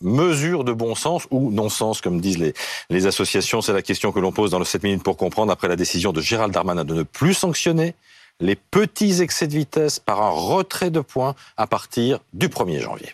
mesure 0.00 0.64
de 0.64 0.72
bon 0.72 0.94
sens 0.94 1.26
ou 1.30 1.50
non-sens, 1.50 2.00
comme 2.00 2.20
disent 2.20 2.38
les, 2.38 2.54
les 2.90 3.06
associations 3.06 3.60
C'est 3.62 3.72
la 3.72 3.82
question 3.82 4.12
que 4.12 4.20
l'on 4.20 4.32
pose 4.32 4.50
dans 4.50 4.58
le 4.58 4.64
7 4.64 4.82
minutes 4.82 5.02
pour 5.02 5.16
comprendre 5.16 5.52
après 5.52 5.68
la 5.68 5.76
décision 5.76 6.12
de 6.12 6.20
Gérald 6.20 6.52
Darmanin 6.52 6.84
de 6.84 6.94
ne 6.94 7.02
plus 7.02 7.34
sanctionner 7.34 7.94
les 8.40 8.56
petits 8.56 9.22
excès 9.22 9.46
de 9.46 9.52
vitesse 9.52 9.98
par 9.98 10.22
un 10.22 10.30
retrait 10.30 10.90
de 10.90 11.00
points 11.00 11.34
à 11.56 11.66
partir 11.66 12.18
du 12.32 12.48
1er 12.48 12.80
janvier. 12.80 13.12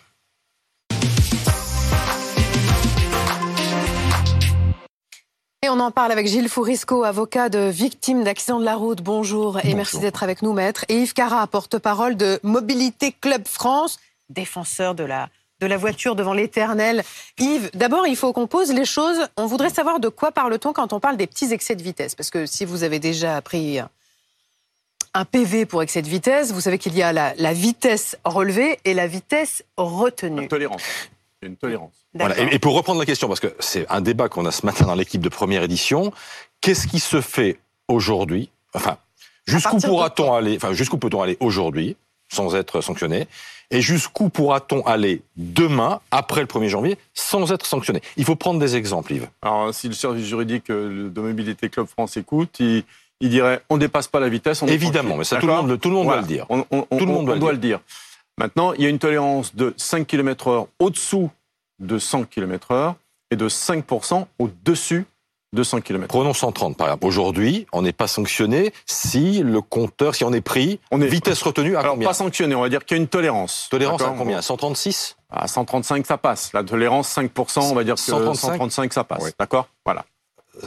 Et 5.63 5.69
on 5.69 5.79
en 5.79 5.91
parle 5.91 6.11
avec 6.11 6.27
Gilles 6.27 6.49
Fourisco, 6.49 7.05
avocat 7.05 7.47
de 7.47 7.69
victimes 7.69 8.25
d'accidents 8.25 8.59
de 8.59 8.65
la 8.65 8.75
route. 8.75 9.01
Bonjour 9.01 9.63
et 9.63 9.75
merci 9.75 9.97
d'être 9.97 10.21
avec 10.21 10.41
nous, 10.41 10.51
maître. 10.51 10.83
Et 10.89 10.95
Yves 10.95 11.13
Cara, 11.13 11.47
porte-parole 11.47 12.17
de 12.17 12.37
Mobilité 12.43 13.13
Club 13.13 13.47
France, 13.47 13.97
défenseur 14.27 14.93
de 14.93 15.05
la, 15.05 15.29
de 15.63 15.67
la 15.67 15.77
voiture 15.77 16.15
devant 16.15 16.33
l'éternel. 16.33 17.03
Yves, 17.39 17.69
d'abord, 17.73 18.05
il 18.05 18.17
faut 18.17 18.33
qu'on 18.33 18.47
pose 18.47 18.73
les 18.73 18.85
choses. 18.85 19.17
On 19.37 19.45
voudrait 19.45 19.69
savoir 19.69 20.01
de 20.01 20.09
quoi 20.09 20.31
parle-t-on 20.31 20.73
quand 20.73 20.91
on 20.91 20.99
parle 20.99 21.15
des 21.15 21.25
petits 21.25 21.53
excès 21.53 21.75
de 21.75 21.81
vitesse? 21.81 22.15
Parce 22.15 22.29
que 22.29 22.45
si 22.45 22.65
vous 22.65 22.83
avez 22.83 22.99
déjà 22.99 23.41
pris 23.41 23.79
un 25.13 25.25
PV 25.25 25.65
pour 25.65 25.81
excès 25.81 26.01
de 26.01 26.09
vitesse, 26.09 26.51
vous 26.51 26.59
savez 26.59 26.77
qu'il 26.77 26.95
y 26.97 27.01
a 27.01 27.13
la, 27.13 27.33
la, 27.37 27.53
vitesse 27.53 28.17
relevée 28.25 28.79
et 28.83 28.93
la 28.93 29.07
vitesse 29.07 29.63
retenue. 29.77 30.41
Une 30.41 30.47
tolérance. 30.49 30.83
Une 31.41 31.55
tolérance. 31.55 31.93
Voilà. 32.13 32.37
Et, 32.51 32.59
pour 32.59 32.75
reprendre 32.75 32.99
la 32.99 33.05
question, 33.05 33.27
parce 33.29 33.39
que 33.39 33.55
c'est 33.59 33.87
un 33.89 34.01
débat 34.01 34.27
qu'on 34.27 34.45
a 34.45 34.51
ce 34.51 34.65
matin 34.65 34.85
dans 34.85 34.95
l'équipe 34.95 35.21
de 35.21 35.29
première 35.29 35.63
édition, 35.63 36.11
qu'est-ce 36.59 36.87
qui 36.87 36.99
se 36.99 37.21
fait 37.21 37.57
aujourd'hui? 37.87 38.49
Enfin, 38.73 38.97
jusqu'où 39.45 39.77
pourra-t-on 39.79 40.33
aller 40.33 40.57
Enfin, 40.57 40.73
jusqu'où 40.73 40.97
peut-on 40.97 41.21
aller 41.21 41.37
aujourd'hui 41.39 41.95
sans 42.29 42.55
être 42.55 42.81
sanctionné? 42.81 43.27
Et 43.73 43.81
jusqu'où 43.81 44.29
pourra-t-on 44.29 44.85
aller 44.85 45.23
demain, 45.35 45.99
après 46.11 46.41
le 46.41 46.47
1er 46.47 46.67
janvier, 46.67 46.97
sans 47.15 47.51
être 47.51 47.65
sanctionné? 47.65 48.01
Il 48.17 48.23
faut 48.23 48.35
prendre 48.35 48.59
des 48.59 48.75
exemples, 48.75 49.13
Yves. 49.13 49.27
Alors, 49.41 49.73
si 49.73 49.87
le 49.87 49.95
service 49.95 50.27
juridique 50.27 50.69
euh, 50.69 51.09
de 51.09 51.21
Mobilité 51.21 51.69
Club 51.69 51.87
France 51.87 52.15
écoute, 52.15 52.59
il, 52.59 52.83
dirait 53.19 53.63
on 53.71 53.77
dépasse 53.77 54.07
pas 54.07 54.19
la 54.19 54.29
vitesse. 54.29 54.61
On 54.61 54.67
Évidemment, 54.67 55.17
mais 55.17 55.23
ça 55.23 55.37
tout 55.37 55.47
le 55.47 55.53
monde, 55.53 55.79
tout 55.79 55.89
le 55.89 55.95
monde 55.95 56.05
doit 56.05 56.21
le 56.21 56.27
dire. 56.27 56.45
On, 56.49 56.61
tout 56.61 57.05
le 57.05 57.05
monde 57.07 57.39
doit, 57.39 57.51
le 57.51 57.57
dire. 57.57 57.79
Maintenant, 58.37 58.73
il 58.73 58.83
y 58.83 58.85
a 58.85 58.89
une 58.89 58.99
tolérance 58.99 59.55
de 59.55 59.73
5 59.75 60.05
km/h 60.05 60.67
au-dessous 60.77 61.31
de 61.79 61.97
100 61.97 62.25
km/h 62.25 62.93
et 63.31 63.35
de 63.35 63.49
5% 63.49 64.27
au-dessus 64.37 65.05
de 65.53 65.63
100 65.63 65.81
km. 65.81 66.07
Prenons 66.07 66.33
130 66.33 66.75
par 66.75 66.87
exemple. 66.87 67.05
Aujourd'hui, 67.05 67.67
on 67.71 67.83
n'est 67.83 67.93
pas 67.93 68.07
sanctionné 68.07 68.73
si 68.85 69.39
le 69.39 69.61
compteur, 69.61 70.15
si 70.15 70.23
on 70.23 70.33
est 70.33 70.41
pris, 70.41 70.79
on 70.91 71.01
est 71.01 71.07
vitesse 71.07 71.41
retenue 71.41 71.75
à 71.75 71.81
Alors, 71.81 71.93
combien 71.93 72.07
pas 72.07 72.13
sanctionné, 72.13 72.55
on 72.55 72.61
va 72.61 72.69
dire 72.69 72.83
qu'il 72.83 72.97
y 72.97 72.99
a 72.99 73.01
une 73.01 73.07
tolérance. 73.07 73.67
Tolérance 73.69 74.01
à 74.01 74.13
combien 74.17 74.41
136 74.41 75.15
À 75.29 75.47
135, 75.47 76.05
ça 76.05 76.17
passe. 76.17 76.51
La 76.53 76.63
tolérance, 76.63 77.15
5%, 77.15 77.61
on 77.71 77.75
va 77.75 77.83
dire 77.83 77.95
que 77.95 78.01
135, 78.01 78.91
ça 78.91 79.03
passe. 79.03 79.33
D'accord 79.39 79.67
Voilà. 79.85 80.05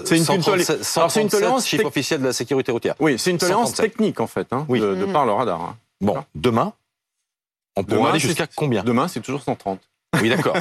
C'est 0.05 0.17
une, 0.17 0.25
c'est 0.25 1.23
une 1.23 1.29
tolérance 1.29 1.67
chiffre 1.67 1.85
officiel 1.85 2.21
de 2.21 2.27
la 2.27 2.33
sécurité 2.33 2.73
routière. 2.73 2.95
Oui, 2.99 3.19
c'est 3.19 3.31
une 3.31 3.39
tolérance 3.39 3.75
technique 3.75 4.21
en 4.21 4.27
fait, 4.27 4.53
hein, 4.53 4.67
de, 4.69 5.13
par 5.13 5.27
le 5.27 5.33
radar. 5.33 5.61
Hein. 5.61 5.77
Bon, 6.01 6.17
demain, 6.35 6.73
on 7.77 7.85
pourra 7.85 8.11
aller 8.11 8.19
jusqu'à 8.19 8.47
combien 8.55 8.83
Demain, 8.83 9.09
c'est 9.09 9.21
toujours 9.21 9.43
130. 9.43 9.81
Oui, 10.21 10.29
d'accord. 10.31 10.57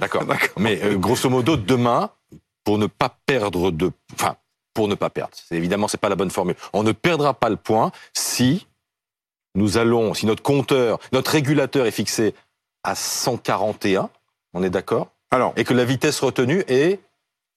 d'accord. 0.00 0.24
Mais 0.58 0.80
euh, 0.82 0.96
grosso 0.96 1.28
modo, 1.28 1.56
demain, 1.56 2.10
pour 2.68 2.76
ne 2.76 2.86
pas 2.86 3.16
perdre 3.24 3.70
de, 3.70 3.90
enfin, 4.12 4.36
pour 4.74 4.88
ne 4.88 4.94
pas 4.94 5.08
perdre. 5.08 5.32
Évidemment, 5.52 5.88
c'est 5.88 5.96
pas 5.96 6.10
la 6.10 6.16
bonne 6.16 6.28
formule. 6.28 6.54
On 6.74 6.82
ne 6.82 6.92
perdra 6.92 7.32
pas 7.32 7.48
le 7.48 7.56
point 7.56 7.92
si 8.12 8.66
nous 9.54 9.78
allons, 9.78 10.12
si 10.12 10.26
notre 10.26 10.42
compteur, 10.42 10.98
notre 11.12 11.30
régulateur 11.30 11.86
est 11.86 11.92
fixé 11.92 12.34
à 12.84 12.94
141. 12.94 14.10
On 14.52 14.62
est 14.62 14.68
d'accord? 14.68 15.08
Alors. 15.30 15.54
Et 15.56 15.64
que 15.64 15.72
la 15.72 15.86
vitesse 15.86 16.20
retenue 16.20 16.62
est 16.68 17.00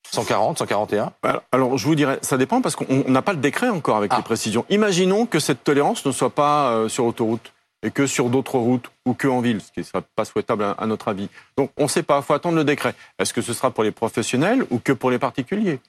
140, 0.09 0.59
141 0.59 1.11
Alors, 1.51 1.77
je 1.77 1.85
vous 1.85 1.95
dirais, 1.95 2.17
ça 2.21 2.37
dépend 2.37 2.61
parce 2.61 2.77
qu'on 2.77 3.03
n'a 3.09 3.21
pas 3.21 3.33
le 3.33 3.39
décret 3.39 3.67
encore 3.67 3.97
avec 3.97 4.13
les 4.13 4.19
ah. 4.19 4.23
précisions. 4.23 4.63
Imaginons 4.69 5.25
que 5.25 5.41
cette 5.41 5.65
tolérance 5.65 6.05
ne 6.05 6.13
soit 6.13 6.29
pas 6.29 6.71
euh, 6.71 6.87
sur 6.87 7.03
l'autoroute 7.03 7.51
et 7.83 7.91
que 7.91 8.05
sur 8.05 8.29
d'autres 8.29 8.57
routes 8.57 8.91
ou 9.05 9.13
que 9.13 9.27
en 9.27 9.41
ville, 9.41 9.61
ce 9.61 9.71
qui 9.71 9.79
ne 9.79 9.85
serait 9.85 10.03
pas 10.15 10.25
souhaitable 10.25 10.75
à, 10.77 10.85
notre 10.85 11.07
avis. 11.07 11.29
Donc 11.57 11.71
on 11.77 11.83
ne 11.83 11.87
sait 11.87 12.03
pas, 12.03 12.17
il 12.19 12.23
faut 12.23 12.33
attendre 12.33 12.55
le 12.55 12.63
décret. 12.63 12.93
Est-ce 13.19 13.33
que 13.33 13.41
ce 13.41 13.53
sera 13.53 13.71
pour 13.71 13.83
les 13.83 13.91
professionnels 13.91 14.65
ou 14.69 14.79
que 14.79 14.93
pour 14.93 15.11
les 15.11 15.19
particuliers? 15.19 15.79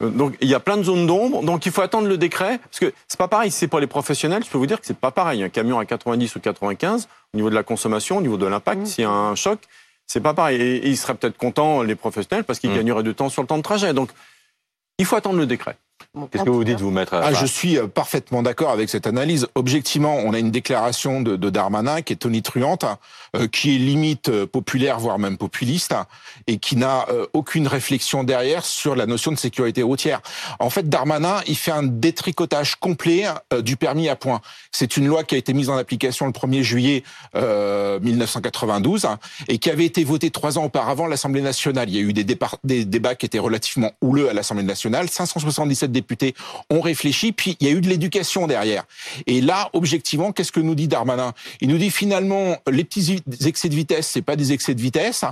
Donc 0.00 0.36
il 0.40 0.48
y 0.48 0.54
a 0.54 0.60
plein 0.60 0.76
de 0.76 0.82
zones 0.82 1.06
d'ombre, 1.06 1.42
donc 1.42 1.66
il 1.66 1.72
faut 1.72 1.82
attendre 1.82 2.08
le 2.08 2.18
décret, 2.18 2.58
parce 2.58 2.80
que 2.80 2.92
c'est 3.06 3.18
pas 3.18 3.28
pareil, 3.28 3.50
si 3.50 3.58
c'est 3.58 3.68
pour 3.68 3.80
les 3.80 3.86
professionnels, 3.86 4.44
je 4.44 4.50
peux 4.50 4.58
vous 4.58 4.66
dire 4.66 4.80
que 4.80 4.86
c'est 4.86 4.98
pas 4.98 5.12
pareil. 5.12 5.42
Un 5.42 5.48
camion 5.48 5.78
à 5.78 5.84
90 5.84 6.34
ou 6.34 6.40
95, 6.40 7.08
au 7.32 7.36
niveau 7.36 7.50
de 7.50 7.54
la 7.54 7.62
consommation, 7.62 8.18
au 8.18 8.20
niveau 8.20 8.36
de 8.36 8.46
l'impact, 8.46 8.82
mmh. 8.82 8.86
s'il 8.86 9.02
y 9.02 9.06
a 9.06 9.10
un 9.10 9.34
choc, 9.34 9.60
c'est 10.06 10.20
pas 10.20 10.34
pareil. 10.34 10.60
Et, 10.60 10.88
ils 10.88 10.96
seraient 10.96 11.14
peut-être 11.14 11.38
contents, 11.38 11.82
les 11.82 11.94
professionnels, 11.94 12.44
parce 12.44 12.58
qu'ils 12.58 12.70
mmh. 12.70 12.76
gagneraient 12.76 13.02
du 13.02 13.14
temps 13.14 13.28
sur 13.28 13.42
le 13.42 13.48
temps 13.48 13.56
de 13.56 13.62
trajet. 13.62 13.94
Donc 13.94 14.10
il 14.98 15.04
faut 15.04 15.16
attendre 15.16 15.38
le 15.38 15.46
décret. 15.46 15.76
Qu'est-ce 16.30 16.44
que 16.44 16.50
vous 16.50 16.62
dites, 16.62 16.80
vous, 16.80 16.92
maître 16.92 17.14
ah, 17.14 17.32
Je 17.32 17.44
suis 17.44 17.76
euh, 17.76 17.88
parfaitement 17.88 18.42
d'accord 18.42 18.70
avec 18.70 18.88
cette 18.88 19.08
analyse. 19.08 19.48
Objectivement, 19.56 20.14
on 20.14 20.32
a 20.32 20.38
une 20.38 20.52
déclaration 20.52 21.20
de, 21.20 21.34
de 21.34 21.50
Darmanin 21.50 22.02
qui 22.02 22.12
est 22.12 22.16
tonitruante, 22.16 22.84
euh, 23.34 23.48
qui 23.48 23.74
est 23.74 23.78
limite 23.78 24.28
euh, 24.28 24.46
populaire, 24.46 25.00
voire 25.00 25.18
même 25.18 25.36
populiste, 25.36 25.94
et 26.46 26.58
qui 26.58 26.76
n'a 26.76 27.06
aucune 27.32 27.66
réflexion 27.66 28.22
derrière 28.22 28.64
sur 28.64 28.94
la 28.94 29.06
notion 29.06 29.32
de 29.32 29.36
sécurité 29.36 29.82
routière. 29.82 30.20
En 30.58 30.70
fait, 30.70 30.88
Darmanin, 30.88 31.40
il 31.46 31.56
fait 31.56 31.70
un 31.72 31.82
détricotage 31.82 32.76
complet 32.76 33.24
du 33.62 33.76
permis 33.76 34.08
à 34.08 34.16
points. 34.16 34.40
C'est 34.70 34.96
une 34.96 35.06
loi 35.06 35.24
qui 35.24 35.34
a 35.34 35.38
été 35.38 35.52
mise 35.52 35.68
en 35.70 35.76
application 35.76 36.26
le 36.26 36.32
1er 36.32 36.62
juillet 36.62 37.02
1992 37.34 39.06
et 39.48 39.58
qui 39.58 39.70
avait 39.70 39.86
été 39.86 40.04
votée 40.04 40.30
trois 40.30 40.58
ans 40.58 40.64
auparavant 40.64 41.06
à 41.06 41.08
l'Assemblée 41.08 41.40
nationale. 41.40 41.88
Il 41.88 41.96
y 41.96 41.98
a 41.98 42.02
eu 42.02 42.12
des, 42.12 42.24
des 42.64 42.84
débats 42.84 43.14
qui 43.14 43.26
étaient 43.26 43.38
relativement 43.38 43.92
houleux 44.00 44.28
à 44.28 44.32
l'Assemblée 44.32 44.64
nationale. 44.64 45.08
577 45.08 45.83
députés 45.92 46.34
ont 46.70 46.80
réfléchi, 46.80 47.32
puis 47.32 47.56
il 47.60 47.66
y 47.66 47.70
a 47.70 47.72
eu 47.74 47.80
de 47.80 47.88
l'éducation 47.88 48.46
derrière. 48.46 48.84
Et 49.26 49.40
là, 49.40 49.70
objectivement, 49.72 50.32
qu'est-ce 50.32 50.52
que 50.52 50.60
nous 50.60 50.74
dit 50.74 50.88
Darmanin? 50.88 51.32
Il 51.60 51.68
nous 51.68 51.78
dit 51.78 51.90
finalement, 51.90 52.56
les 52.70 52.84
petits 52.84 53.22
excès 53.44 53.68
de 53.68 53.74
vitesse, 53.74 54.08
c'est 54.08 54.22
pas 54.22 54.36
des 54.36 54.52
excès 54.52 54.74
de 54.74 54.80
vitesse, 54.80 55.24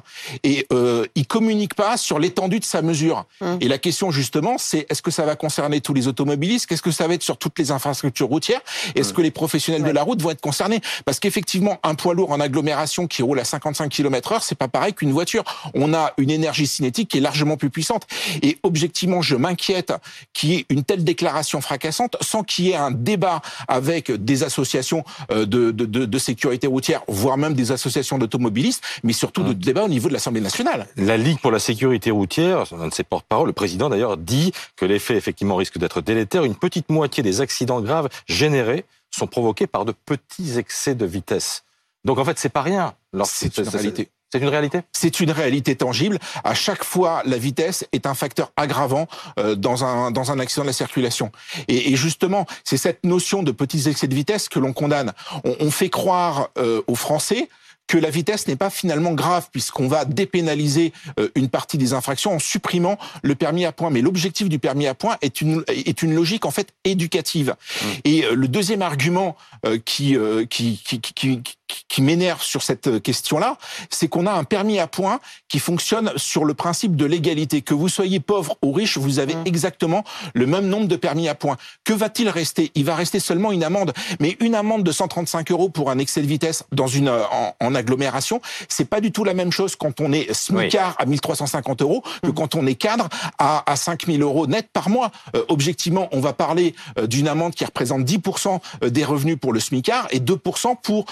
et 0.42 0.66
euh, 0.72 1.06
il 1.14 1.26
communique 1.26 1.74
pas 1.74 1.96
sur 1.96 2.18
l'étendue 2.18 2.60
de 2.60 2.64
sa 2.64 2.82
mesure. 2.82 3.24
Hum. 3.40 3.58
Et 3.60 3.68
la 3.68 3.78
question 3.78 4.10
justement, 4.10 4.56
c'est 4.58 4.86
est-ce 4.90 5.02
que 5.02 5.10
ça 5.10 5.24
va 5.24 5.36
concerner 5.36 5.80
tous 5.80 5.94
les 5.94 6.08
automobilistes? 6.08 6.66
Qu'est-ce 6.66 6.82
que 6.82 6.90
ça 6.90 7.06
va 7.06 7.14
être 7.14 7.22
sur 7.22 7.36
toutes 7.36 7.58
les 7.58 7.70
infrastructures 7.70 8.28
routières? 8.28 8.60
Est-ce 8.94 9.12
que 9.12 9.22
les 9.22 9.30
professionnels 9.30 9.82
de 9.82 9.90
la 9.90 10.02
route 10.02 10.20
vont 10.20 10.30
être 10.30 10.40
concernés? 10.40 10.80
Parce 11.04 11.20
qu'effectivement, 11.20 11.78
un 11.82 11.94
poids 11.94 12.14
lourd 12.14 12.30
en 12.30 12.40
agglomération 12.40 13.06
qui 13.06 13.22
roule 13.22 13.40
à 13.40 13.44
55 13.44 13.88
km/h, 13.88 14.38
c'est 14.42 14.58
pas 14.58 14.68
pareil 14.68 14.94
qu'une 14.94 15.12
voiture. 15.12 15.44
On 15.74 15.94
a 15.94 16.12
une 16.18 16.30
énergie 16.30 16.66
cinétique 16.66 17.10
qui 17.10 17.18
est 17.18 17.20
largement 17.20 17.56
plus 17.56 17.70
puissante. 17.70 18.06
Et 18.42 18.58
objectivement, 18.62 19.22
je 19.22 19.36
m'inquiète 19.36 19.92
qu'il 20.42 20.64
une 20.68 20.84
telle 20.84 21.04
déclaration 21.04 21.60
fracassante 21.60 22.16
sans 22.20 22.42
qu'il 22.42 22.66
y 22.66 22.70
ait 22.70 22.76
un 22.76 22.90
débat 22.90 23.40
avec 23.68 24.10
des 24.10 24.42
associations 24.42 25.04
euh, 25.30 25.46
de, 25.46 25.70
de, 25.70 25.84
de, 25.86 26.18
sécurité 26.18 26.66
routière, 26.66 27.02
voire 27.08 27.36
même 27.36 27.54
des 27.54 27.72
associations 27.72 28.18
d'automobilistes, 28.18 28.82
mais 29.02 29.12
surtout 29.12 29.42
de 29.42 29.50
mmh. 29.50 29.54
débat 29.54 29.84
au 29.84 29.88
niveau 29.88 30.08
de 30.08 30.14
l'Assemblée 30.14 30.40
nationale. 30.40 30.86
La 30.96 31.16
Ligue 31.16 31.38
pour 31.40 31.50
la 31.50 31.58
sécurité 31.58 32.10
routière, 32.10 32.64
un 32.72 32.88
de 32.88 32.94
ses 32.94 33.04
porte-parole, 33.04 33.48
le 33.48 33.52
président 33.52 33.88
d'ailleurs, 33.88 34.16
dit 34.16 34.52
que 34.76 34.84
l'effet 34.84 35.16
effectivement 35.16 35.56
risque 35.56 35.78
d'être 35.78 36.00
délétère. 36.00 36.44
Une 36.44 36.56
petite 36.56 36.90
moitié 36.90 37.22
des 37.22 37.40
accidents 37.40 37.80
graves 37.80 38.08
générés 38.26 38.84
sont 39.10 39.26
provoqués 39.26 39.66
par 39.66 39.84
de 39.84 39.92
petits 39.92 40.58
excès 40.58 40.94
de 40.94 41.04
vitesse. 41.04 41.64
Donc 42.04 42.18
en 42.18 42.24
fait, 42.24 42.38
c'est 42.38 42.48
pas 42.48 42.62
rien. 42.62 42.94
C'est 43.24 43.58
une 43.58 43.68
réalité. 43.68 44.08
C'est 44.32 44.38
une 44.38 44.48
réalité? 44.48 44.80
C'est 44.92 45.20
une 45.20 45.30
réalité 45.30 45.76
tangible. 45.76 46.18
À 46.42 46.54
chaque 46.54 46.84
fois, 46.84 47.22
la 47.26 47.36
vitesse 47.36 47.86
est 47.92 48.06
un 48.06 48.14
facteur 48.14 48.50
aggravant 48.56 49.06
euh, 49.38 49.54
dans, 49.56 49.84
un, 49.84 50.10
dans 50.10 50.32
un 50.32 50.38
accident 50.38 50.62
de 50.62 50.68
la 50.68 50.72
circulation. 50.72 51.30
Et, 51.68 51.92
et 51.92 51.96
justement, 51.96 52.46
c'est 52.64 52.78
cette 52.78 53.04
notion 53.04 53.42
de 53.42 53.52
petits 53.52 53.90
excès 53.90 54.08
de 54.08 54.14
vitesse 54.14 54.48
que 54.48 54.58
l'on 54.58 54.72
condamne. 54.72 55.12
On, 55.44 55.54
on, 55.60 55.70
fait 55.70 55.90
croire 55.90 56.48
euh, 56.56 56.80
aux 56.86 56.94
Français 56.94 57.50
que 57.88 57.98
la 57.98 58.08
vitesse 58.08 58.48
n'est 58.48 58.56
pas 58.56 58.70
finalement 58.70 59.12
grave 59.12 59.48
puisqu'on 59.52 59.86
va 59.86 60.06
dépénaliser 60.06 60.94
euh, 61.20 61.28
une 61.34 61.50
partie 61.50 61.76
des 61.76 61.92
infractions 61.92 62.32
en 62.32 62.38
supprimant 62.38 62.96
le 63.22 63.34
permis 63.34 63.66
à 63.66 63.72
points. 63.72 63.90
Mais 63.90 64.00
l'objectif 64.00 64.48
du 64.48 64.58
permis 64.58 64.86
à 64.86 64.94
points 64.94 65.18
est 65.20 65.42
une, 65.42 65.62
est 65.68 66.00
une 66.00 66.14
logique 66.14 66.46
en 66.46 66.50
fait 66.50 66.72
éducative. 66.84 67.54
Mmh. 67.54 67.86
Et 68.04 68.24
le 68.32 68.48
deuxième 68.48 68.80
argument 68.80 69.36
qui, 69.84 70.16
qui, 70.48 70.80
qui, 70.82 71.00
qui, 71.00 71.42
qui 71.88 72.02
m'énerve 72.02 72.42
sur 72.42 72.62
cette 72.62 73.02
question-là, 73.02 73.58
c'est 73.90 74.08
qu'on 74.08 74.26
a 74.26 74.32
un 74.32 74.44
permis 74.44 74.78
à 74.78 74.86
points 74.86 75.20
qui 75.48 75.58
fonctionne 75.58 76.12
sur 76.16 76.44
le 76.44 76.54
principe 76.54 76.96
de 76.96 77.04
l'égalité. 77.04 77.62
Que 77.62 77.74
vous 77.74 77.88
soyez 77.88 78.20
pauvre 78.20 78.56
ou 78.62 78.72
riche, 78.72 78.98
vous 78.98 79.18
avez 79.18 79.34
mmh. 79.34 79.42
exactement 79.46 80.04
le 80.34 80.46
même 80.46 80.66
nombre 80.66 80.88
de 80.88 80.96
permis 80.96 81.28
à 81.28 81.34
points. 81.34 81.56
Que 81.84 81.92
va-t-il 81.92 82.28
rester? 82.28 82.70
Il 82.74 82.84
va 82.84 82.94
rester 82.94 83.20
seulement 83.20 83.52
une 83.52 83.64
amende. 83.64 83.92
Mais 84.20 84.36
une 84.40 84.54
amende 84.54 84.84
de 84.84 84.92
135 84.92 85.50
euros 85.50 85.68
pour 85.68 85.90
un 85.90 85.98
excès 85.98 86.22
de 86.22 86.26
vitesse 86.26 86.64
dans 86.72 86.86
une 86.86 87.08
en, 87.08 87.54
en 87.60 87.74
agglomération, 87.74 88.40
c'est 88.68 88.88
pas 88.88 89.00
du 89.00 89.12
tout 89.12 89.24
la 89.24 89.34
même 89.34 89.52
chose 89.52 89.76
quand 89.76 90.00
on 90.00 90.12
est 90.12 90.32
smicard 90.32 90.94
à 90.98 91.06
1350 91.06 91.82
euros 91.82 92.02
que 92.22 92.28
mmh. 92.28 92.34
quand 92.34 92.54
on 92.54 92.66
est 92.66 92.74
cadre 92.74 93.08
à, 93.38 93.70
à 93.70 93.76
5000 93.76 94.22
euros 94.22 94.46
net 94.46 94.68
par 94.72 94.88
mois. 94.88 95.10
Euh, 95.36 95.44
objectivement, 95.48 96.08
on 96.12 96.20
va 96.20 96.32
parler 96.32 96.74
euh, 96.98 97.06
d'une 97.06 97.28
amende 97.28 97.54
qui 97.54 97.64
représente 97.64 98.02
10% 98.02 98.60
euh, 98.84 98.90
des 98.90 99.04
revenus 99.04 99.38
pour 99.40 99.52
le 99.52 99.60
smicard 99.60 100.06
et 100.10 100.20
2% 100.20 100.76
pour 100.82 101.06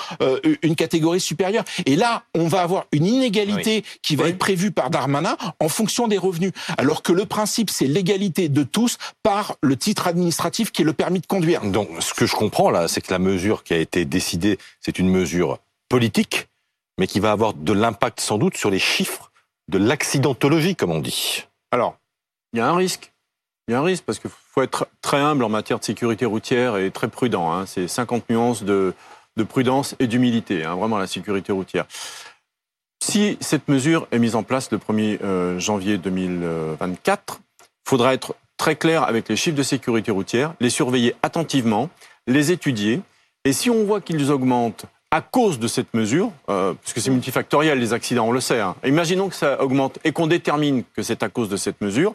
une 0.62 0.76
catégorie 0.76 1.20
supérieure. 1.20 1.64
Et 1.86 1.96
là, 1.96 2.24
on 2.34 2.46
va 2.46 2.62
avoir 2.62 2.86
une 2.92 3.06
inégalité 3.06 3.84
qui 4.02 4.16
va 4.16 4.28
être 4.28 4.38
prévue 4.38 4.70
par 4.70 4.90
Darmanin 4.90 5.36
en 5.58 5.68
fonction 5.68 6.08
des 6.08 6.18
revenus. 6.18 6.52
Alors 6.78 7.02
que 7.02 7.12
le 7.12 7.26
principe, 7.26 7.70
c'est 7.70 7.86
l'égalité 7.86 8.48
de 8.48 8.62
tous 8.62 8.98
par 9.22 9.56
le 9.62 9.76
titre 9.76 10.06
administratif 10.06 10.72
qui 10.72 10.82
est 10.82 10.84
le 10.84 10.92
permis 10.92 11.20
de 11.20 11.26
conduire. 11.26 11.62
Donc, 11.64 11.88
ce 12.00 12.14
que 12.14 12.26
je 12.26 12.34
comprends 12.34 12.70
là, 12.70 12.88
c'est 12.88 13.00
que 13.00 13.12
la 13.12 13.18
mesure 13.18 13.64
qui 13.64 13.74
a 13.74 13.78
été 13.78 14.04
décidée, 14.04 14.58
c'est 14.80 14.98
une 14.98 15.08
mesure 15.08 15.58
politique, 15.88 16.48
mais 16.98 17.06
qui 17.06 17.20
va 17.20 17.32
avoir 17.32 17.54
de 17.54 17.72
l'impact 17.72 18.20
sans 18.20 18.38
doute 18.38 18.56
sur 18.56 18.70
les 18.70 18.78
chiffres 18.78 19.30
de 19.68 19.78
l'accidentologie, 19.78 20.76
comme 20.76 20.92
on 20.92 21.00
dit. 21.00 21.44
Alors, 21.70 21.96
il 22.52 22.58
y 22.58 22.62
a 22.62 22.68
un 22.68 22.76
risque. 22.76 23.12
Il 23.68 23.72
y 23.72 23.74
a 23.74 23.80
un 23.80 23.84
risque 23.84 24.04
parce 24.04 24.18
qu'il 24.18 24.30
faut 24.30 24.62
être 24.62 24.88
très 25.00 25.18
humble 25.18 25.44
en 25.44 25.48
matière 25.48 25.78
de 25.78 25.84
sécurité 25.84 26.26
routière 26.26 26.76
et 26.76 26.90
très 26.90 27.08
prudent. 27.08 27.52
Hein. 27.52 27.66
C'est 27.66 27.86
50 27.86 28.28
nuances 28.28 28.64
de, 28.64 28.94
prudence 29.44 29.94
et 29.98 30.06
d'humilité, 30.06 30.64
hein, 30.64 30.74
vraiment 30.76 30.98
la 30.98 31.06
sécurité 31.06 31.52
routière. 31.52 31.86
Si 33.02 33.38
cette 33.40 33.68
mesure 33.68 34.06
est 34.10 34.18
mise 34.18 34.36
en 34.36 34.42
place 34.42 34.70
le 34.70 34.78
1er 34.78 35.18
euh, 35.22 35.58
janvier 35.58 35.98
2024, 35.98 37.40
il 37.40 37.88
faudra 37.88 38.14
être 38.14 38.34
très 38.56 38.76
clair 38.76 39.04
avec 39.04 39.28
les 39.28 39.36
chiffres 39.36 39.56
de 39.56 39.62
sécurité 39.62 40.10
routière, 40.10 40.54
les 40.60 40.68
surveiller 40.68 41.14
attentivement, 41.22 41.88
les 42.26 42.52
étudier. 42.52 43.00
Et 43.44 43.54
si 43.54 43.70
on 43.70 43.84
voit 43.84 44.02
qu'ils 44.02 44.30
augmentent 44.30 44.84
à 45.10 45.22
cause 45.22 45.58
de 45.58 45.66
cette 45.66 45.92
mesure, 45.94 46.30
euh, 46.50 46.74
parce 46.74 46.92
que 46.92 47.00
c'est 47.00 47.10
multifactoriel 47.10 47.78
les 47.78 47.92
accidents, 47.94 48.28
on 48.28 48.32
le 48.32 48.40
sait. 48.40 48.60
Hein. 48.60 48.76
Imaginons 48.84 49.28
que 49.28 49.34
ça 49.34 49.60
augmente 49.62 49.98
et 50.04 50.12
qu'on 50.12 50.26
détermine 50.26 50.84
que 50.94 51.02
c'est 51.02 51.22
à 51.22 51.28
cause 51.28 51.48
de 51.48 51.56
cette 51.56 51.80
mesure. 51.80 52.14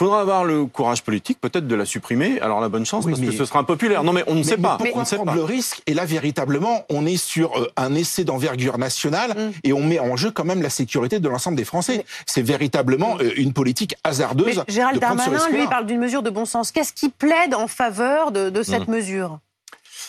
Il 0.00 0.04
faudra 0.04 0.22
avoir 0.22 0.46
le 0.46 0.64
courage 0.64 1.02
politique, 1.02 1.38
peut-être, 1.42 1.66
de 1.66 1.74
la 1.74 1.84
supprimer. 1.84 2.40
Alors 2.40 2.62
la 2.62 2.70
bonne 2.70 2.86
chance, 2.86 3.04
parce 3.04 3.20
que 3.20 3.32
ce 3.32 3.44
sera 3.44 3.58
impopulaire. 3.58 4.02
Non, 4.02 4.14
mais 4.14 4.24
on 4.28 4.34
ne 4.34 4.42
sait 4.42 4.56
pas. 4.56 4.78
on 4.94 5.00
ne 5.00 5.04
sait 5.04 5.18
pas. 5.18 5.34
le 5.34 5.44
risque? 5.44 5.82
Et 5.86 5.92
là, 5.92 6.06
véritablement, 6.06 6.86
on 6.88 7.04
est 7.04 7.18
sur 7.18 7.54
euh, 7.58 7.70
un 7.76 7.94
essai 7.94 8.24
d'envergure 8.24 8.78
nationale 8.78 9.32
mm. 9.36 9.50
et 9.62 9.74
on 9.74 9.82
met 9.82 9.98
en 9.98 10.16
jeu 10.16 10.30
quand 10.30 10.46
même 10.46 10.62
la 10.62 10.70
sécurité 10.70 11.20
de 11.20 11.28
l'ensemble 11.28 11.58
des 11.58 11.66
Français. 11.66 12.06
C'est 12.24 12.40
véritablement 12.40 13.18
euh, 13.20 13.30
une 13.36 13.52
politique 13.52 13.94
hasardeuse. 14.02 14.62
Mais 14.66 14.72
Gérald 14.72 14.98
Darmanin, 14.98 15.48
lui, 15.50 15.66
parle 15.66 15.84
d'une 15.84 16.00
mesure 16.00 16.22
de 16.22 16.30
bon 16.30 16.46
sens. 16.46 16.72
Qu'est-ce 16.72 16.94
qui 16.94 17.10
plaide 17.10 17.54
en 17.54 17.68
faveur 17.68 18.32
de, 18.32 18.62
cette 18.62 18.88
mm. 18.88 18.92
mesure? 18.92 19.38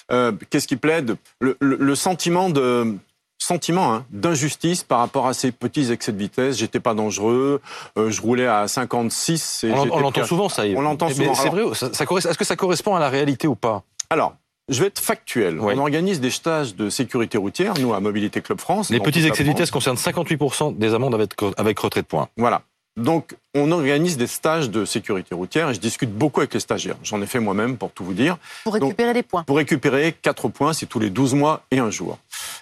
Euh, 0.10 0.32
Qu'est-ce 0.50 0.70
qui 0.70 0.78
plaide? 0.78 1.18
Le, 1.42 1.96
sentiment 1.96 2.50
de 2.50 2.96
sentiment 3.42 3.94
hein, 3.94 4.06
d'injustice 4.12 4.84
par 4.84 5.00
rapport 5.00 5.28
à 5.28 5.34
ces 5.34 5.52
petits 5.52 5.92
excès 5.92 6.12
de 6.12 6.18
vitesse. 6.18 6.58
J'étais 6.58 6.80
pas 6.80 6.94
dangereux, 6.94 7.62
euh, 7.98 8.12
je 8.12 8.22
roulais 8.22 8.48
à 8.48 8.68
56. 8.68 9.66
Et 9.66 9.72
on 9.72 10.00
l'entend 10.00 10.24
souvent, 10.24 10.50
ça. 10.50 10.64
On 10.76 10.82
l'entend 10.82 11.10
souvent. 11.10 11.34
C'est 11.34 11.50
vrai. 11.50 11.64
Ça, 11.74 11.88
Est-ce 11.88 12.38
que 12.38 12.46
ça 12.46 12.56
correspond 12.56 12.96
à 12.96 13.00
la 13.00 13.10
réalité 13.10 13.48
ou 13.48 13.56
pas? 13.56 13.84
Alors. 14.10 14.36
Je 14.70 14.80
vais 14.80 14.88
être 14.88 15.02
factuel. 15.02 15.60
On 15.60 15.78
organise 15.80 16.22
des 16.22 16.30
stages 16.30 16.76
de 16.76 16.90
sécurité 16.90 17.38
routière, 17.38 17.74
nous, 17.78 17.94
à 17.94 18.00
Mobilité 18.00 18.42
Club 18.42 18.62
France. 18.62 18.90
Les 18.90 19.02
petits 19.02 19.26
excès 19.26 19.44
de 19.44 19.50
vitesse 19.50 19.72
concernent 19.72 19.98
58% 19.98 20.78
des 20.78 20.94
amendes 20.94 21.14
avec, 21.14 21.34
avec 21.58 21.80
retrait 21.80 22.04
de 22.04 22.08
points. 22.08 22.30
Voilà. 22.38 22.62
Donc, 23.02 23.36
on 23.54 23.72
organise 23.72 24.18
des 24.18 24.28
stages 24.28 24.70
de 24.70 24.86
sécurité 24.86 25.36
routière 25.36 25.70
et 25.70 25.74
je 25.74 25.80
discute 25.80 26.12
beaucoup 26.12 26.40
avec 26.40 26.54
les 26.54 26.60
stagiaires. 26.60 26.98
J'en 27.04 27.22
ai 27.22 27.26
fait 27.26 27.40
moi-même, 27.40 27.78
pour 27.78 27.92
tout 27.92 28.04
vous 28.04 28.14
dire. 28.14 28.38
Pour 28.64 28.74
récupérer 28.74 29.14
des 29.14 29.24
points 29.24 29.44
Pour 29.44 29.58
récupérer 29.58 30.16
4 30.22 30.50
points, 30.50 30.74
c'est 30.74 30.86
tous 30.86 31.00
les 31.00 31.10
12 31.10 31.34
mois 31.34 31.64
et 31.72 31.80
un 31.80 31.90
jour. 31.90 32.18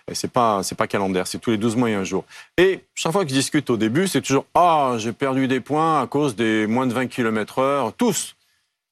Et 0.10 0.16
c'est 0.16 0.32
pas, 0.32 0.64
c'est 0.64 0.76
pas 0.76 0.88
calendaire, 0.88 1.28
c'est 1.28 1.40
tous 1.40 1.52
les 1.52 1.58
12 1.58 1.76
mois 1.76 1.90
et 1.90 1.94
un 1.94 2.04
jour. 2.04 2.26
Et 2.58 2.84
chaque 2.96 3.12
fois 3.12 3.24
que 3.24 3.30
je 3.30 3.36
discute 3.36 3.70
au 3.70 3.78
début, 3.78 4.08
c'est 4.08 4.22
toujours 4.22 4.46
Ah, 4.56 4.96
j'ai 4.98 5.14
perdu 5.14 5.48
des 5.48 5.60
points 5.60 6.02
à 6.02 6.08
cause 6.08 6.36
des 6.36 6.66
moins 6.68 6.88
de 6.88 6.94
20 6.94 7.08
km 7.08 7.60
heure, 7.60 7.94
tous. 7.94 8.36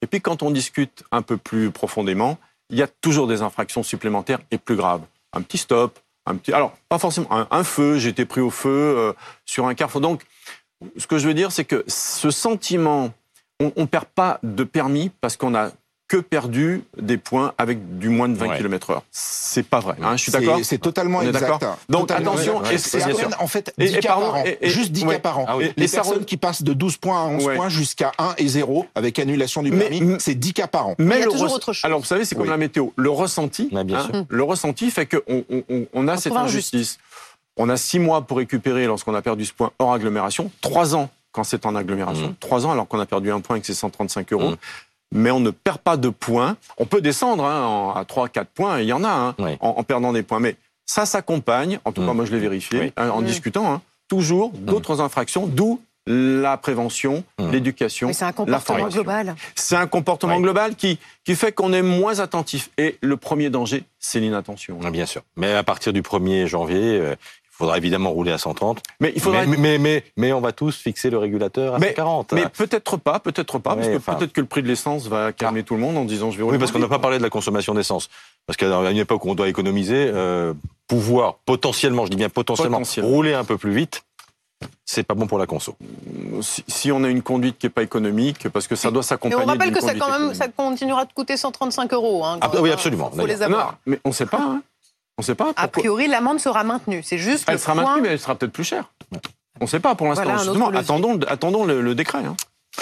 Et 0.02 0.08
puis 0.08 0.22
quand 0.22 0.44
on 0.44 0.52
discute 0.52 1.04
un 1.12 1.22
peu 1.22 1.38
plus 1.38 1.72
profondément, 1.72 2.38
il 2.70 2.78
y 2.78 2.84
a 2.84 2.88
toujours 2.88 3.28
des 3.28 3.42
infractions 3.42 3.84
supplémentaires 3.84 4.40
et 4.52 4.58
plus 4.58 4.76
graves. 4.76 5.02
Un 5.34 5.42
petit 5.42 5.58
stop, 5.58 6.00
un 6.28 6.36
petit. 6.36 6.54
Alors, 6.54 6.74
pas 6.90 7.00
forcément 7.00 7.28
un, 7.32 7.64
feu, 7.64 7.98
j'ai 7.98 8.10
été 8.10 8.26
pris 8.26 8.42
au 8.42 8.50
feu 8.50 8.70
euh, 8.70 9.14
sur 9.46 9.68
un 9.68 9.74
carrefour. 9.74 10.02
Donc, 10.02 10.24
ce 10.98 11.08
que 11.08 11.18
je 11.18 11.28
veux 11.28 11.34
dire, 11.34 11.52
c'est 11.52 11.66
que 11.66 11.84
ce 11.88 12.32
sentiment, 12.32 13.12
on 13.60 13.72
ne 13.76 13.86
perd 13.86 14.06
pas 14.06 14.40
de 14.44 14.64
permis 14.64 15.12
parce 15.22 15.38
qu'on 15.38 15.56
a 15.56 15.72
que 16.08 16.18
perdu 16.18 16.84
des 16.98 17.18
points 17.18 17.54
avec 17.58 18.00
du 18.00 18.08
moins 18.10 18.30
de 18.30 18.36
20 18.36 18.58
km 18.58 18.92
heure. 18.92 19.04
C'est 19.12 19.68
pas 19.68 19.80
vrai. 19.80 19.96
Hein, 20.02 20.16
je 20.16 20.24
suis 20.24 20.32
d'accord. 20.32 20.60
C'est 20.64 20.78
totalement 20.78 21.22
exact. 21.22 21.66
Donc 21.90 22.12
attention. 22.12 22.62
c'est 22.78 23.04
en 23.40 23.48
fait 23.48 23.74
10 23.78 24.00
cas 24.00 24.16
par 24.16 24.36
an. 24.36 24.44
juste 24.62 24.92
10 24.92 25.06
cas 25.06 25.20
par 25.20 25.40
an. 25.40 25.46
Ah 25.48 25.58
Les 25.76 25.88
personnes 25.88 26.26
qui 26.26 26.38
passent 26.38 26.64
de 26.64 26.74
12 26.74 26.98
points 26.98 27.22
à 27.22 27.26
11 27.26 27.56
points 27.56 27.70
jusqu'à 27.70 28.12
1 28.18 28.36
et 28.38 28.48
0 28.48 28.86
avec 28.96 29.20
annulation 29.20 29.62
du 29.64 29.72
permis, 29.72 30.16
c'est 30.20 30.36
10 30.36 30.54
cas 30.54 30.68
par 30.68 30.88
an. 30.88 30.96
Mais, 30.98 31.18
il 31.18 31.20
y 31.20 31.24
a 31.24 31.28
toujours 31.28 31.52
autre 31.52 31.74
chose. 31.74 31.86
Alors 31.86 32.00
vous 32.00 32.06
savez, 32.06 32.26
c'est 32.26 32.36
comme 32.36 32.50
la 32.50 32.58
météo. 32.58 32.88
Le 32.96 33.10
ressenti, 33.10 33.70
hein, 33.74 34.26
le 34.30 34.44
ressenti 34.44 34.92
fait 34.92 35.06
qu'on 35.06 35.44
on, 35.94 36.08
a 36.08 36.18
cette 36.18 36.34
injustice. 36.34 37.00
On 37.58 37.70
a 37.70 37.78
six 37.78 38.00
mois 38.00 38.22
pour 38.22 38.38
récupérer 38.38 38.86
lorsqu'on 38.86 39.16
a 39.16 39.22
perdu 39.22 39.46
ce 39.46 39.54
point 39.54 39.72
hors 39.80 39.94
agglomération, 39.94 40.52
trois 40.62 40.96
ans 40.96 41.10
quand 41.32 41.44
c'est 41.44 41.66
en 41.66 41.76
agglomération, 41.76 42.30
mmh. 42.30 42.36
trois 42.40 42.66
ans 42.66 42.72
alors 42.72 42.88
qu'on 42.88 43.00
a 43.00 43.06
perdu 43.06 43.32
un 43.32 43.42
point 43.42 43.56
avec 43.56 43.66
ses 43.66 43.74
135 43.74 44.34
euros. 44.34 44.52
Mmh. 44.52 44.58
Mais 45.14 45.32
on 45.32 45.40
ne 45.40 45.52
perd 45.52 45.78
pas 45.78 45.96
de 45.96 46.10
points. 46.10 46.58
On 46.78 46.86
peut 46.86 47.00
descendre 47.00 47.46
hein, 47.46 47.94
à 47.96 48.06
3, 48.06 48.30
4 48.30 48.50
points, 48.50 48.80
il 48.80 48.88
y 48.88 48.94
en 48.94 49.04
a 49.04 49.10
hein, 49.10 49.36
en, 49.60 49.84
perdant 49.84 50.14
des 50.14 50.24
points. 50.24 50.40
Mais 50.40 50.56
ça 50.86 51.06
s'accompagne, 51.06 51.80
en 51.86 51.92
tout 51.92 52.02
cas 52.06 52.14
mmh. 52.14 52.16
moi 52.16 52.26
je 52.26 52.32
l'ai 52.32 52.40
vérifié, 52.40 52.94
hein, 52.98 53.10
en 53.10 53.22
discutant, 53.22 53.82
toujours 54.08 54.52
d'autres 54.52 55.02
infractions, 55.02 55.48
d'où 55.48 55.80
la 56.08 56.58
prévention, 56.58 57.24
l'éducation, 57.38 58.12
C'est 58.14 58.26
un 58.26 58.32
comportement 58.32 58.88
global. 58.88 59.36
C'est 59.56 59.76
un 59.76 59.88
comportement 59.88 60.40
global 60.40 60.76
qui, 60.76 61.00
qui 61.26 61.36
fait 61.36 61.52
qu'on 61.52 61.74
est 61.74 61.82
moins 61.82 62.20
attentif. 62.20 62.70
Et 62.78 62.98
le 63.02 63.18
premier 63.18 63.50
danger, 63.50 63.84
c'est 64.00 64.22
l'inattention. 64.22 64.80
Bien 64.90 65.06
sûr. 65.06 65.22
Mais 65.36 65.54
à 65.54 65.64
partir 65.64 65.92
du 65.92 66.02
1er 66.02 66.48
janvier, 66.48 67.00
euh, 67.00 67.16
il 67.58 67.64
faudra 67.64 67.78
évidemment 67.78 68.12
rouler 68.12 68.32
à 68.32 68.38
130. 68.38 68.84
Mais, 69.00 69.12
il 69.16 69.20
faudra... 69.20 69.44
mais, 69.48 69.80
mais, 69.80 70.04
mais, 70.16 70.32
on 70.32 70.42
va 70.42 70.52
tous 70.52 70.78
fixer 70.78 71.10
le 71.10 71.18
régulateur 71.18 71.74
à 71.74 71.80
140. 71.80 72.34
Mais 72.34 72.48
peut-être 72.50 72.98
pas, 72.98 73.20
peut-être 73.20 73.58
pas, 73.58 73.76
parce 73.76 73.88
que 73.88 73.98
peut-être 73.98 74.32
que 74.32 74.42
le 74.42 74.46
prix 74.46 74.62
de 74.62 74.68
l'essence 74.68 75.08
va 75.08 75.34
calmer 75.34 75.62
ah. 75.62 75.64
tout 75.64 75.74
le 75.74 75.80
monde 75.80 75.98
en 75.98 76.06
disant 76.06 76.30
je 76.30 76.38
vais 76.38 76.44
rouler. 76.44 76.58
Oui, 76.58 76.60
parce 76.60 76.72
qu'on 76.72 76.78
n'a 76.78 76.88
pas 76.88 77.00
parlé 77.00 77.18
de 77.18 77.24
la 77.24 77.32
consommation 77.32 77.74
d'essence. 77.74 78.10
Parce 78.46 78.58
qu'à 78.58 78.68
une 78.92 78.98
époque 78.98 79.26
où 79.26 79.32
on 79.32 79.36
doit 79.36 79.50
économiser, 79.50 80.12
euh, 80.14 80.54
pouvoir 80.88 81.38
potentiellement, 81.46 82.06
je 82.06 82.12
dis 82.12 82.18
bien 82.18 82.30
potentiellement, 82.30 82.82
rouler 83.02 83.34
un 83.34 83.44
peu 83.44 83.58
plus 83.58 83.74
vite, 83.74 84.04
c'est 84.86 85.04
pas 85.04 85.16
bon 85.16 85.26
pour 85.26 85.40
la 85.40 85.48
conso. 85.48 85.76
Si, 86.42 86.92
on 86.92 87.04
a 87.04 87.10
une 87.10 87.24
conduite 87.24 87.58
qui 87.58 87.66
n'est 87.66 87.72
pas 87.72 87.84
économique, 87.84 88.50
parce 88.50 88.68
que 88.68 88.76
ça 88.76 88.92
doit 88.92 89.04
s'accompagner. 89.04 89.44
on 89.44 89.48
rappelle 89.48 89.72
que 89.72 89.82
ça, 89.82 89.96
quand 89.96 90.12
même, 90.12 90.34
ça 90.36 90.48
continuera 90.48 91.06
de 91.06 91.14
coûter 91.14 91.38
135 91.38 91.92
euros. 91.94 92.24
Hein, 92.24 92.38
ah, 92.42 92.52
oui, 92.62 92.72
absolument. 92.72 93.10
Faut 93.10 93.26
les 93.26 93.42
avoir. 93.42 93.78
mais 93.88 94.00
on 94.06 94.10
ne 94.10 94.14
sait 94.14 94.28
pas. 94.28 94.40
Hein. 94.40 94.62
On 95.18 95.24
ne 95.24 95.26
sait 95.26 95.36
pas. 95.36 95.52
A 95.56 95.68
priori, 95.68 96.08
l'amende 96.08 96.40
sera 96.40 96.64
maintenue. 96.64 97.02
C'est 97.04 97.18
juste. 97.18 97.46
Elle 97.48 97.60
sera 97.60 97.74
maintenue, 97.74 98.02
mais 98.02 98.10
elle 98.10 98.20
sera 98.20 98.36
peut-être 98.36 98.52
plus 98.52 98.64
chère. 98.64 98.92
On 99.60 99.64
ne 99.66 99.70
sait 99.70 99.80
pas 99.80 99.96
pour 99.96 100.08
l'instant. 100.08 100.30
attendons, 100.76 101.20
attendons 101.28 101.66
le, 101.66 101.96
décret. 101.96 102.20
Hein. 102.20 102.36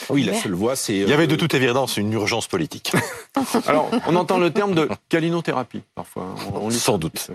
Oui, 0.10 0.24
la 0.24 0.34
seule 0.34 0.54
voie, 0.54 0.76
c'est. 0.76 0.98
Il 0.98 1.08
y 1.08 1.14
avait 1.14 1.28
de 1.28 1.38
toute 1.38 1.54
évidence 1.54 1.96
une 1.96 2.12
urgence 2.12 2.48
politique. 2.48 2.92
Alors, 3.68 3.90
on 4.08 4.16
entend 4.18 4.38
le 4.38 4.52
terme 4.52 4.76
de 4.76 4.90
calinothérapie 5.08 5.84
parfois. 5.96 6.36
Sans 6.72 6.98
doute. 6.98 7.30